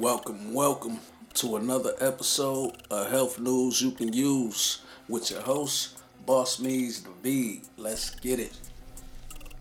Welcome, 0.00 0.52
welcome 0.52 0.98
to 1.34 1.54
another 1.54 1.92
episode 2.00 2.72
of 2.90 3.08
Health 3.12 3.38
News 3.38 3.80
You 3.80 3.92
Can 3.92 4.12
Use 4.12 4.80
with 5.08 5.30
your 5.30 5.40
host, 5.40 6.02
Boss 6.26 6.58
Me's 6.58 7.04
the 7.04 7.10
V. 7.22 7.62
Let's 7.76 8.10
get 8.10 8.40
it. 8.40 8.58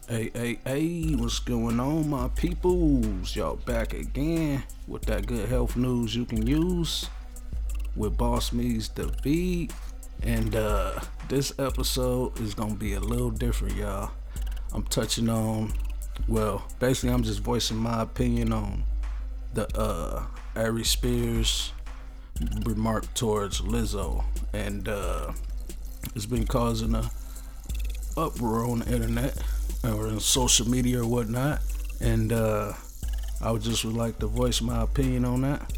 Hey, 0.10 0.32
hey, 0.34 0.58
hey, 0.66 1.14
what's 1.14 1.38
going 1.38 1.80
on, 1.80 2.10
my 2.10 2.30
peoples? 2.30 3.36
Y'all 3.36 3.58
back 3.58 3.94
again 3.94 4.64
with 4.88 5.04
that 5.04 5.28
good 5.28 5.48
health 5.48 5.76
news 5.76 6.16
you 6.16 6.26
can 6.26 6.48
use 6.48 7.08
with 7.96 8.18
Boss 8.18 8.52
Me's 8.52 8.90
the 8.90 9.14
V. 9.22 9.70
And 10.24 10.56
uh 10.56 11.00
this 11.30 11.54
episode 11.60 12.40
is 12.42 12.56
gonna 12.56 12.74
be 12.74 12.94
a 12.94 13.00
little 13.00 13.30
different, 13.30 13.76
y'all. 13.76 14.10
I'm 14.74 14.84
touching 14.86 15.30
on 15.30 15.74
well, 16.28 16.68
basically 16.80 17.14
I'm 17.14 17.22
just 17.22 17.42
voicing 17.42 17.78
my 17.78 18.02
opinion 18.02 18.52
on 18.52 18.84
the 19.54 19.68
uh 19.78 20.26
Aries 20.56 20.90
Spears 20.90 21.72
remark 22.66 23.12
towards 23.14 23.62
Lizzo. 23.62 24.24
And 24.54 24.88
uh 24.88 25.34
it's 26.16 26.26
been 26.26 26.46
causing 26.46 26.96
a 26.96 27.10
uproar 28.18 28.66
on 28.66 28.80
the 28.80 28.94
internet 28.94 29.42
or 29.84 30.08
in 30.08 30.20
social 30.20 30.68
media 30.68 31.02
or 31.02 31.08
whatnot. 31.08 31.62
And 32.02 32.34
uh 32.34 32.74
I 33.42 33.52
would 33.52 33.62
just 33.62 33.84
would 33.86 33.96
like 33.96 34.20
to 34.20 34.28
voice 34.28 34.62
my 34.62 34.84
opinion 34.84 35.26
on 35.26 35.42
that. 35.42 35.72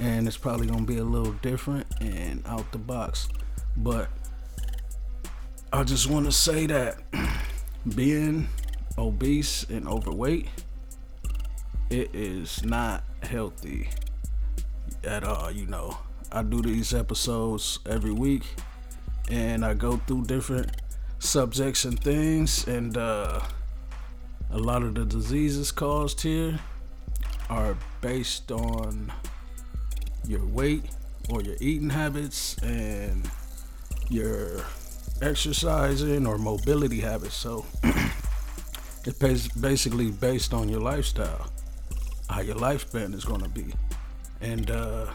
And 0.00 0.26
it's 0.26 0.36
probably 0.36 0.66
gonna 0.66 0.82
be 0.82 0.98
a 0.98 1.04
little 1.04 1.32
different 1.32 1.86
and 2.00 2.42
out 2.46 2.70
the 2.72 2.78
box. 2.78 3.28
But 3.76 4.08
I 5.72 5.84
just 5.84 6.08
want 6.08 6.26
to 6.26 6.32
say 6.32 6.66
that 6.66 6.98
being 7.94 8.48
obese 8.96 9.64
and 9.68 9.86
overweight 9.86 10.48
it 11.90 12.14
is 12.14 12.64
not 12.64 13.04
healthy 13.22 13.88
at 15.04 15.24
all. 15.24 15.50
You 15.50 15.66
know, 15.66 15.98
I 16.30 16.42
do 16.42 16.60
these 16.60 16.92
episodes 16.92 17.78
every 17.86 18.12
week 18.12 18.44
and 19.30 19.64
I 19.64 19.74
go 19.74 19.96
through 20.06 20.24
different 20.24 20.70
subjects 21.18 21.84
and 21.84 21.98
things, 22.00 22.66
and 22.66 22.96
uh, 22.96 23.40
a 24.50 24.58
lot 24.58 24.82
of 24.82 24.94
the 24.94 25.04
diseases 25.04 25.72
caused 25.72 26.20
here 26.20 26.58
are 27.50 27.76
based 28.00 28.50
on 28.52 29.12
your 30.26 30.46
weight 30.46 30.84
or 31.28 31.42
your 31.42 31.56
eating 31.60 31.90
habits 31.90 32.56
and 32.62 33.28
your 34.08 34.64
exercising 35.20 36.26
or 36.26 36.38
mobility 36.38 37.00
habits. 37.00 37.34
So 37.34 37.66
it's 39.04 39.48
basically 39.48 40.10
based 40.10 40.54
on 40.54 40.68
your 40.68 40.80
lifestyle 40.80 41.50
how 42.28 42.40
your 42.40 42.56
lifespan 42.56 43.14
is 43.14 43.24
going 43.24 43.40
to 43.40 43.48
be. 43.48 43.72
And 44.40 44.70
uh, 44.70 45.06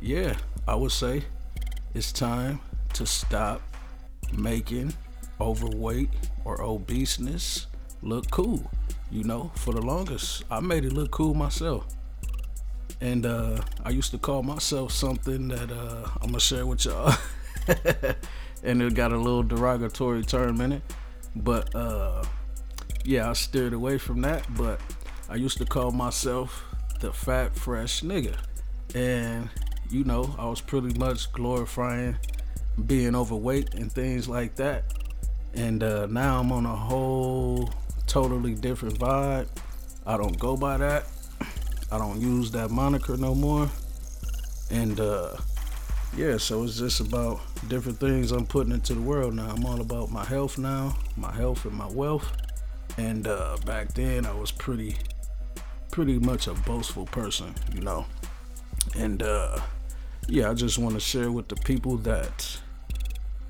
yeah, 0.00 0.36
I 0.68 0.74
would 0.74 0.92
say 0.92 1.24
it's 1.94 2.12
time 2.12 2.60
to 2.94 3.06
stop 3.06 3.62
making 4.32 4.94
overweight 5.40 6.10
or 6.44 6.62
obeseness 6.62 7.66
look 8.02 8.30
cool. 8.30 8.70
You 9.10 9.24
know, 9.24 9.50
for 9.56 9.74
the 9.74 9.82
longest, 9.82 10.44
I 10.50 10.60
made 10.60 10.84
it 10.84 10.92
look 10.92 11.10
cool 11.10 11.34
myself. 11.34 11.86
And 13.00 13.26
uh, 13.26 13.60
I 13.84 13.90
used 13.90 14.10
to 14.12 14.18
call 14.18 14.42
myself 14.42 14.92
something 14.92 15.48
that 15.48 15.70
uh, 15.70 16.08
I'm 16.20 16.28
gonna 16.28 16.40
share 16.40 16.66
with 16.66 16.84
y'all. 16.84 17.14
and 18.62 18.82
it 18.82 18.94
got 18.94 19.12
a 19.12 19.16
little 19.16 19.42
derogatory 19.42 20.22
term 20.22 20.60
in 20.60 20.72
it. 20.72 20.82
But 21.34 21.74
uh, 21.74 22.24
yeah, 23.04 23.30
I 23.30 23.32
steered 23.32 23.72
away 23.72 23.98
from 23.98 24.20
that. 24.22 24.44
But 24.54 24.80
I 25.30 25.36
used 25.36 25.58
to 25.58 25.64
call 25.64 25.92
myself 25.92 26.64
the 26.98 27.12
fat 27.12 27.54
fresh 27.54 28.02
nigga. 28.02 28.36
And 28.96 29.48
you 29.88 30.02
know, 30.02 30.34
I 30.36 30.46
was 30.46 30.60
pretty 30.60 30.98
much 30.98 31.30
glorifying 31.32 32.16
being 32.86 33.14
overweight 33.14 33.74
and 33.74 33.92
things 33.92 34.28
like 34.28 34.56
that. 34.56 34.92
And 35.54 35.84
uh, 35.84 36.06
now 36.06 36.40
I'm 36.40 36.50
on 36.50 36.66
a 36.66 36.74
whole 36.74 37.70
totally 38.08 38.54
different 38.54 38.98
vibe. 38.98 39.46
I 40.04 40.16
don't 40.16 40.36
go 40.36 40.56
by 40.56 40.78
that. 40.78 41.06
I 41.92 41.98
don't 41.98 42.20
use 42.20 42.50
that 42.50 42.72
moniker 42.72 43.16
no 43.16 43.32
more. 43.32 43.70
And 44.72 44.98
uh, 44.98 45.36
yeah, 46.16 46.38
so 46.38 46.64
it's 46.64 46.76
just 46.76 46.98
about 46.98 47.40
different 47.68 48.00
things 48.00 48.32
I'm 48.32 48.46
putting 48.46 48.72
into 48.72 48.94
the 48.94 49.00
world 49.00 49.34
now. 49.34 49.50
I'm 49.50 49.64
all 49.64 49.80
about 49.80 50.10
my 50.10 50.24
health 50.24 50.58
now, 50.58 50.96
my 51.16 51.32
health 51.32 51.64
and 51.66 51.74
my 51.74 51.88
wealth. 51.88 52.32
And 52.98 53.28
uh, 53.28 53.58
back 53.64 53.94
then 53.94 54.26
I 54.26 54.34
was 54.34 54.50
pretty 54.50 54.96
pretty 55.90 56.18
much 56.18 56.46
a 56.46 56.54
boastful 56.54 57.06
person, 57.06 57.54
you 57.74 57.80
know. 57.80 58.06
And 58.96 59.22
uh 59.22 59.58
yeah, 60.28 60.50
I 60.50 60.54
just 60.54 60.78
want 60.78 60.94
to 60.94 61.00
share 61.00 61.32
with 61.32 61.48
the 61.48 61.56
people 61.56 61.96
that 61.98 62.58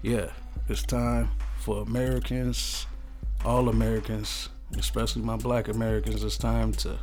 yeah, 0.02 0.30
it's 0.68 0.82
time 0.82 1.30
for 1.60 1.82
Americans, 1.82 2.86
all 3.44 3.68
Americans, 3.68 4.48
especially 4.78 5.22
my 5.22 5.36
black 5.36 5.68
Americans, 5.68 6.24
it's 6.24 6.38
time 6.38 6.72
to 6.72 6.98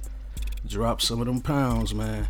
drop 0.66 1.02
some 1.02 1.22
of 1.22 1.28
them 1.28 1.42
pounds, 1.42 1.94
man, 1.94 2.28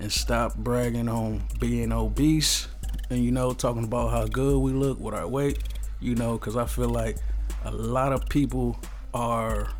and 0.00 0.10
stop 0.10 0.56
bragging 0.56 1.08
on 1.08 1.44
being 1.60 1.92
obese 1.92 2.66
and 3.08 3.24
you 3.24 3.30
know 3.30 3.52
talking 3.52 3.84
about 3.84 4.10
how 4.10 4.26
good 4.26 4.58
we 4.58 4.72
look 4.72 4.98
with 4.98 5.14
our 5.14 5.28
weight, 5.28 5.62
you 6.00 6.16
know, 6.16 6.36
cuz 6.38 6.56
I 6.56 6.66
feel 6.66 6.88
like 6.88 7.18
a 7.64 7.70
lot 7.70 8.12
of 8.12 8.28
people 8.28 8.76
are 9.14 9.72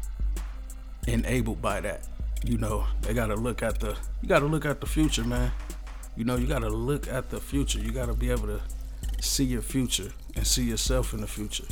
enabled 1.06 1.60
by 1.60 1.80
that 1.80 2.06
you 2.44 2.58
know, 2.58 2.86
they 3.02 3.14
gotta 3.14 3.34
look 3.34 3.62
at 3.62 3.80
the 3.80 3.96
you 4.22 4.28
gotta 4.28 4.46
look 4.46 4.64
at 4.64 4.80
the 4.80 4.86
future, 4.86 5.24
man. 5.24 5.52
You 6.16 6.24
know, 6.24 6.36
you 6.36 6.46
gotta 6.46 6.68
look 6.68 7.08
at 7.08 7.30
the 7.30 7.40
future. 7.40 7.78
You 7.78 7.92
gotta 7.92 8.14
be 8.14 8.30
able 8.30 8.46
to 8.46 8.60
see 9.20 9.44
your 9.44 9.62
future 9.62 10.12
and 10.36 10.46
see 10.46 10.64
yourself 10.64 11.12
in 11.12 11.20
the 11.20 11.26
future. 11.26 11.66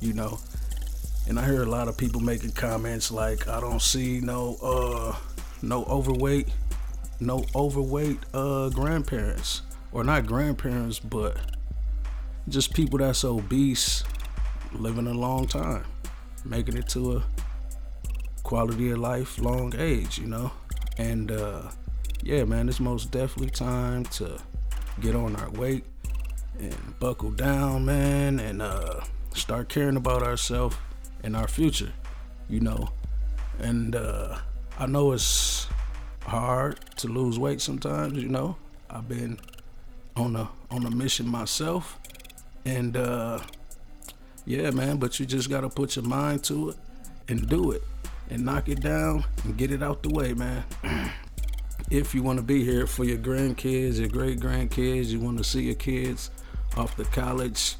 You 0.00 0.12
know. 0.12 0.38
And 1.28 1.38
I 1.38 1.44
hear 1.44 1.62
a 1.62 1.66
lot 1.66 1.88
of 1.88 1.98
people 1.98 2.22
making 2.22 2.52
comments 2.52 3.10
like 3.10 3.48
I 3.48 3.60
don't 3.60 3.82
see 3.82 4.20
no 4.20 4.56
uh 4.62 5.14
no 5.60 5.84
overweight 5.84 6.48
no 7.20 7.44
overweight 7.54 8.18
uh 8.32 8.70
grandparents 8.70 9.62
or 9.92 10.04
not 10.04 10.24
grandparents 10.26 10.98
but 10.98 11.36
just 12.48 12.72
people 12.72 12.98
that's 12.98 13.24
obese 13.24 14.04
living 14.72 15.06
a 15.06 15.12
long 15.12 15.46
time 15.46 15.84
making 16.44 16.76
it 16.76 16.88
to 16.88 17.18
a 17.18 17.24
quality 18.48 18.90
of 18.90 18.98
life, 18.98 19.38
long 19.38 19.74
age, 19.76 20.18
you 20.18 20.26
know? 20.26 20.50
And 20.96 21.30
uh, 21.30 21.70
yeah, 22.22 22.44
man, 22.44 22.70
it's 22.70 22.80
most 22.80 23.10
definitely 23.10 23.50
time 23.50 24.04
to 24.04 24.38
get 25.02 25.14
on 25.14 25.36
our 25.36 25.50
weight 25.50 25.84
and 26.58 26.98
buckle 26.98 27.30
down, 27.30 27.84
man, 27.84 28.40
and 28.40 28.62
uh, 28.62 29.02
start 29.34 29.68
caring 29.68 29.96
about 29.96 30.22
ourselves 30.22 30.74
and 31.22 31.36
our 31.36 31.46
future, 31.46 31.92
you 32.48 32.60
know? 32.60 32.88
And 33.58 33.94
uh, 33.94 34.38
I 34.78 34.86
know 34.86 35.12
it's 35.12 35.66
hard 36.22 36.80
to 36.96 37.06
lose 37.06 37.38
weight 37.38 37.60
sometimes, 37.60 38.16
you 38.16 38.30
know? 38.30 38.56
I've 38.88 39.10
been 39.10 39.38
on 40.16 40.36
a 40.36 40.48
on 40.70 40.86
a 40.86 40.90
mission 40.90 41.28
myself 41.28 41.98
and 42.64 42.96
uh 42.96 43.38
yeah 44.46 44.68
man 44.70 44.96
but 44.96 45.20
you 45.20 45.24
just 45.24 45.48
got 45.48 45.60
to 45.60 45.68
put 45.68 45.94
your 45.94 46.04
mind 46.04 46.42
to 46.42 46.70
it 46.70 46.76
and 47.28 47.48
do 47.48 47.70
it 47.70 47.84
and 48.30 48.44
knock 48.44 48.68
it 48.68 48.80
down 48.80 49.24
and 49.44 49.56
get 49.56 49.70
it 49.70 49.82
out 49.82 50.02
the 50.02 50.10
way, 50.10 50.34
man. 50.34 50.64
if 51.90 52.14
you 52.14 52.22
want 52.22 52.38
to 52.38 52.42
be 52.42 52.64
here 52.64 52.86
for 52.86 53.04
your 53.04 53.18
grandkids, 53.18 53.98
your 53.98 54.08
great 54.08 54.38
grandkids, 54.38 55.06
you 55.06 55.20
want 55.20 55.38
to 55.38 55.44
see 55.44 55.62
your 55.62 55.74
kids 55.74 56.30
off 56.76 56.96
to 56.96 57.04
college 57.04 57.76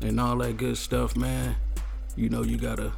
and 0.00 0.18
all 0.18 0.36
that 0.38 0.56
good 0.56 0.76
stuff, 0.76 1.16
man. 1.16 1.56
You 2.16 2.28
know, 2.28 2.42
you 2.42 2.56
gotta, 2.56 2.92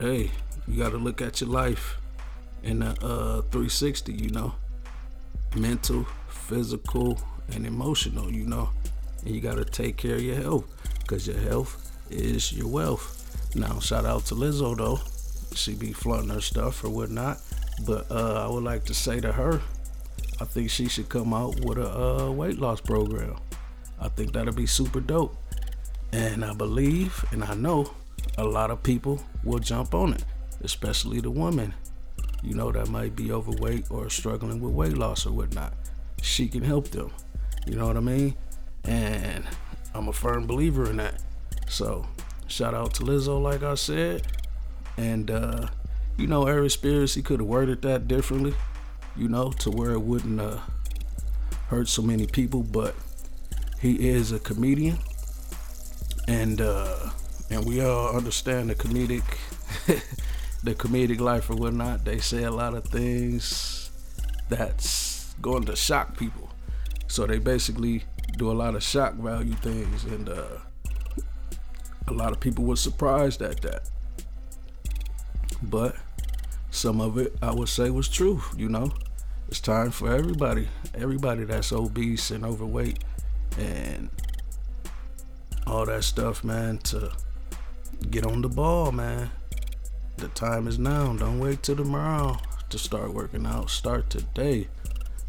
hey, 0.00 0.30
you 0.66 0.82
gotta 0.82 0.98
look 0.98 1.20
at 1.22 1.40
your 1.40 1.50
life 1.50 1.96
in 2.62 2.82
a 2.82 2.90
uh, 3.02 3.42
360, 3.42 4.12
you 4.12 4.30
know, 4.30 4.54
mental, 5.56 6.06
physical, 6.28 7.20
and 7.52 7.66
emotional, 7.66 8.30
you 8.30 8.46
know, 8.46 8.70
and 9.24 9.34
you 9.34 9.40
gotta 9.40 9.64
take 9.64 9.96
care 9.96 10.16
of 10.16 10.22
your 10.22 10.36
health 10.36 10.64
because 11.00 11.26
your 11.26 11.38
health 11.38 11.92
is 12.10 12.52
your 12.52 12.68
wealth. 12.68 13.18
Now, 13.54 13.78
shout 13.80 14.04
out 14.04 14.26
to 14.26 14.34
Lizzo 14.34 14.76
though 14.76 15.00
she 15.56 15.74
be 15.74 15.92
flaunting 15.92 16.30
her 16.30 16.40
stuff 16.40 16.84
or 16.84 16.90
whatnot. 16.90 17.38
But 17.86 18.10
uh, 18.10 18.46
I 18.46 18.52
would 18.52 18.64
like 18.64 18.84
to 18.84 18.94
say 18.94 19.20
to 19.20 19.32
her, 19.32 19.60
I 20.40 20.44
think 20.44 20.70
she 20.70 20.88
should 20.88 21.08
come 21.08 21.32
out 21.32 21.60
with 21.60 21.78
a 21.78 21.98
uh, 21.98 22.30
weight 22.30 22.58
loss 22.58 22.80
program. 22.80 23.36
I 24.00 24.08
think 24.08 24.32
that'll 24.32 24.54
be 24.54 24.66
super 24.66 25.00
dope. 25.00 25.36
And 26.12 26.44
I 26.44 26.52
believe 26.52 27.24
and 27.32 27.42
I 27.44 27.54
know 27.54 27.90
a 28.36 28.44
lot 28.44 28.70
of 28.70 28.82
people 28.82 29.22
will 29.44 29.58
jump 29.58 29.94
on 29.94 30.14
it, 30.14 30.24
especially 30.62 31.20
the 31.20 31.30
women, 31.30 31.74
you 32.42 32.54
know, 32.54 32.72
that 32.72 32.88
might 32.88 33.14
be 33.14 33.32
overweight 33.32 33.90
or 33.90 34.10
struggling 34.10 34.60
with 34.60 34.72
weight 34.72 34.96
loss 34.96 35.26
or 35.26 35.32
whatnot. 35.32 35.74
She 36.20 36.48
can 36.48 36.62
help 36.62 36.88
them. 36.88 37.12
You 37.66 37.76
know 37.76 37.86
what 37.86 37.96
I 37.96 38.00
mean? 38.00 38.34
And 38.84 39.44
I'm 39.94 40.08
a 40.08 40.12
firm 40.12 40.46
believer 40.46 40.90
in 40.90 40.96
that. 40.96 41.22
So, 41.68 42.06
shout 42.48 42.74
out 42.74 42.94
to 42.94 43.04
Lizzo, 43.04 43.40
like 43.40 43.62
I 43.62 43.74
said. 43.74 44.26
And 44.96 45.30
uh, 45.30 45.68
you 46.16 46.26
know, 46.26 46.46
Aries 46.46 46.74
Spears, 46.74 47.14
he 47.14 47.22
could 47.22 47.40
have 47.40 47.48
worded 47.48 47.82
that 47.82 48.06
differently, 48.06 48.54
you 49.16 49.28
know, 49.28 49.50
to 49.52 49.70
where 49.70 49.92
it 49.92 50.00
wouldn't 50.00 50.40
uh, 50.40 50.58
hurt 51.68 51.88
so 51.88 52.02
many 52.02 52.26
people, 52.26 52.62
but 52.62 52.94
he 53.80 54.08
is 54.08 54.30
a 54.30 54.38
comedian, 54.38 54.98
and 56.28 56.60
uh, 56.60 57.10
and 57.50 57.64
we 57.64 57.80
all 57.80 58.16
understand 58.16 58.70
the 58.70 58.74
comedic 58.74 59.24
the 60.62 60.74
comedic 60.74 61.18
life 61.18 61.50
or 61.50 61.56
whatnot. 61.56 62.04
They 62.04 62.18
say 62.18 62.44
a 62.44 62.50
lot 62.50 62.74
of 62.74 62.84
things 62.84 63.90
that's 64.48 65.34
going 65.40 65.64
to 65.64 65.74
shock 65.74 66.16
people, 66.16 66.50
so 67.08 67.26
they 67.26 67.38
basically 67.38 68.04
do 68.36 68.50
a 68.50 68.52
lot 68.52 68.74
of 68.74 68.82
shock 68.82 69.14
value 69.14 69.54
things, 69.54 70.04
and 70.04 70.28
uh, 70.28 70.58
a 72.06 72.12
lot 72.12 72.32
of 72.32 72.40
people 72.40 72.64
were 72.64 72.76
surprised 72.76 73.40
at 73.42 73.62
that. 73.62 73.88
But 75.62 75.96
some 76.70 77.00
of 77.00 77.18
it 77.18 77.34
I 77.40 77.52
would 77.52 77.68
say 77.68 77.90
was 77.90 78.08
true, 78.08 78.42
you 78.56 78.68
know. 78.68 78.92
It's 79.48 79.60
time 79.60 79.90
for 79.90 80.12
everybody, 80.12 80.68
everybody 80.94 81.44
that's 81.44 81.72
obese 81.72 82.30
and 82.30 82.44
overweight 82.44 83.04
and 83.58 84.08
all 85.66 85.86
that 85.86 86.04
stuff, 86.04 86.42
man, 86.42 86.78
to 86.78 87.12
get 88.10 88.24
on 88.24 88.42
the 88.42 88.48
ball, 88.48 88.92
man. 88.92 89.30
The 90.16 90.28
time 90.28 90.66
is 90.68 90.78
now. 90.78 91.14
Don't 91.16 91.38
wait 91.38 91.62
till 91.62 91.76
tomorrow 91.76 92.38
to 92.70 92.78
start 92.78 93.12
working 93.12 93.46
out. 93.46 93.70
Start 93.70 94.08
today. 94.10 94.68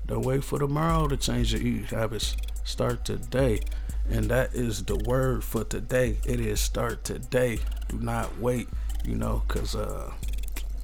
Don't 0.05 0.25
wait 0.25 0.43
for 0.43 0.59
tomorrow 0.59 1.07
to 1.07 1.17
change 1.17 1.53
your 1.53 1.61
eating 1.61 1.83
habits. 1.83 2.35
Start 2.63 3.05
today. 3.05 3.61
And 4.09 4.25
that 4.25 4.53
is 4.53 4.83
the 4.83 4.97
word 4.97 5.43
for 5.43 5.63
today. 5.63 6.17
It 6.25 6.39
is 6.39 6.59
start 6.59 7.03
today. 7.03 7.59
Do 7.87 7.99
not 7.99 8.37
wait, 8.39 8.67
you 9.03 9.15
know, 9.15 9.43
because, 9.47 9.75
uh, 9.75 10.11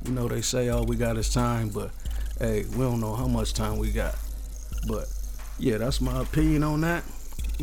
you 0.06 0.12
know, 0.12 0.28
they 0.28 0.42
say 0.42 0.70
all 0.70 0.86
we 0.86 0.96
got 0.96 1.18
is 1.18 1.34
time, 1.34 1.70
but 1.70 1.92
hey, 2.40 2.66
we 2.72 2.78
don't 2.78 3.02
know 3.02 3.16
how 3.16 3.28
much 3.28 3.54
time 3.54 3.78
we 3.78 3.92
got. 3.92 4.16
But 4.88 5.08
yeah, 5.58 5.78
that's 5.78 6.02
my 6.02 6.22
opinion 6.22 6.64
on 6.64 6.82
that. 6.82 7.04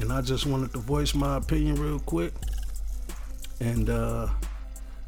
And 0.00 0.12
I 0.12 0.20
just 0.20 0.46
wanted 0.46 0.72
to 0.72 0.78
voice 0.78 1.14
my 1.14 1.36
opinion 1.36 1.76
real 1.76 1.98
quick. 1.98 2.34
And 3.60 3.88
uh, 3.88 4.28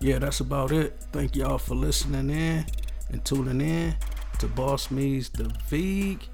yeah, 0.00 0.18
that's 0.18 0.40
about 0.40 0.72
it. 0.72 0.98
Thank 1.12 1.36
y'all 1.36 1.58
for 1.58 1.74
listening 1.74 2.30
in 2.30 2.64
and 3.10 3.24
tuning 3.24 3.60
in 3.60 3.94
to 4.38 4.46
Boss 4.46 4.90
Me's 4.90 5.28
The 5.28 5.52
Veg 5.68 6.26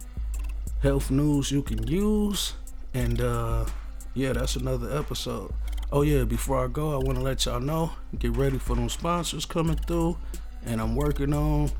Health 0.80 1.10
News 1.10 1.50
You 1.50 1.62
Can 1.62 1.86
Use. 1.86 2.54
And 2.92 3.20
uh, 3.20 3.66
yeah, 4.14 4.32
that's 4.32 4.54
another 4.54 4.96
episode. 4.96 5.52
Oh 5.94 6.02
yeah, 6.02 6.24
before 6.24 6.64
I 6.64 6.66
go, 6.66 6.92
I 6.92 6.96
want 6.96 7.18
to 7.18 7.22
let 7.22 7.46
y'all 7.46 7.60
know, 7.60 7.92
get 8.18 8.36
ready 8.36 8.58
for 8.58 8.74
them 8.74 8.88
sponsors 8.88 9.46
coming 9.46 9.76
through. 9.76 10.18
And 10.66 10.80
I'm 10.80 10.96
working 10.96 11.32
on 11.32 11.70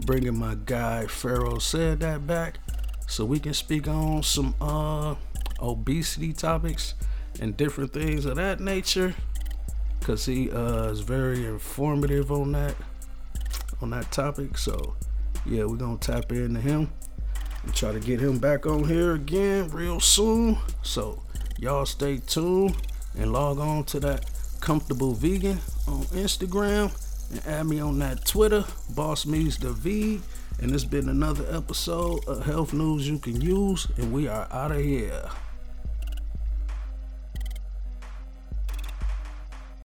bringing 0.00 0.36
my 0.36 0.56
guy 0.66 1.06
Pharaoh 1.06 1.60
said 1.60 2.00
that 2.00 2.26
back 2.26 2.58
so 3.06 3.24
we 3.24 3.38
can 3.38 3.54
speak 3.54 3.86
on 3.86 4.24
some 4.24 4.52
uh 4.60 5.14
obesity 5.60 6.32
topics 6.32 6.94
and 7.38 7.56
different 7.56 7.92
things 7.92 8.24
of 8.24 8.34
that 8.34 8.58
nature 8.58 9.14
because 10.00 10.26
he 10.26 10.50
uh, 10.50 10.88
is 10.88 10.98
very 10.98 11.46
informative 11.46 12.32
on 12.32 12.50
that 12.50 12.74
on 13.80 13.90
that 13.90 14.10
topic 14.10 14.58
so 14.58 14.96
yeah 15.46 15.64
we're 15.64 15.76
gonna 15.76 15.96
tap 15.98 16.32
into 16.32 16.60
him 16.60 16.90
and 17.62 17.72
try 17.72 17.92
to 17.92 18.00
get 18.00 18.18
him 18.18 18.38
back 18.38 18.66
on 18.66 18.82
here 18.82 19.12
again 19.12 19.68
real 19.68 20.00
soon 20.00 20.58
so 20.82 21.22
y'all 21.60 21.86
stay 21.86 22.16
tuned 22.26 22.74
and 23.16 23.32
log 23.32 23.58
on 23.58 23.84
to 23.84 24.00
that 24.00 24.24
comfortable 24.60 25.12
vegan 25.12 25.58
on 25.88 26.02
instagram 26.14 26.90
and 27.30 27.46
add 27.46 27.66
me 27.66 27.80
on 27.80 27.98
that 27.98 28.24
twitter 28.24 28.64
boss 28.94 29.26
me's 29.26 29.58
the 29.58 29.72
v. 29.72 30.20
And 30.60 30.72
it's 30.72 30.84
been 30.84 31.08
another 31.08 31.44
episode 31.50 32.24
of 32.28 32.44
health 32.44 32.72
news 32.72 33.08
you 33.08 33.18
can 33.18 33.40
use 33.40 33.88
and 33.96 34.12
we 34.12 34.28
are 34.28 34.46
out 34.52 34.70
of 34.70 34.80
here 34.80 35.22